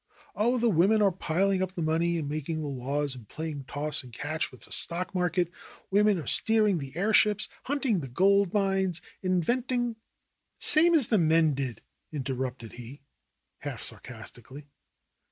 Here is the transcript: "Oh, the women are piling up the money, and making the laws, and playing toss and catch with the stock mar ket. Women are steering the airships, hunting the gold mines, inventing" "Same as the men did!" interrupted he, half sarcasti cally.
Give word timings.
"Oh, 0.35 0.57
the 0.57 0.67
women 0.67 0.99
are 1.03 1.11
piling 1.11 1.61
up 1.61 1.73
the 1.75 1.81
money, 1.83 2.17
and 2.17 2.27
making 2.27 2.59
the 2.59 2.67
laws, 2.67 3.13
and 3.13 3.27
playing 3.29 3.65
toss 3.65 4.01
and 4.03 4.11
catch 4.11 4.49
with 4.49 4.61
the 4.65 4.71
stock 4.71 5.13
mar 5.13 5.29
ket. 5.29 5.49
Women 5.91 6.17
are 6.17 6.25
steering 6.25 6.79
the 6.79 6.95
airships, 6.97 7.47
hunting 7.65 7.99
the 7.99 8.07
gold 8.07 8.51
mines, 8.51 9.03
inventing" 9.21 9.97
"Same 10.59 10.95
as 10.95 11.09
the 11.09 11.19
men 11.19 11.53
did!" 11.53 11.83
interrupted 12.11 12.71
he, 12.71 13.01
half 13.59 13.83
sarcasti 13.83 14.43
cally. 14.43 14.65